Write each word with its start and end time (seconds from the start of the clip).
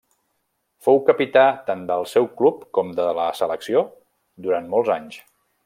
Fou 0.85 0.95
capità 1.09 1.43
tant 1.67 1.83
del 1.91 2.07
seu 2.13 2.25
club 2.39 2.65
com 2.79 2.95
de 3.01 3.07
la 3.21 3.29
selecció 3.43 3.85
durant 4.49 4.73
molts 4.75 4.95
anys. 4.99 5.23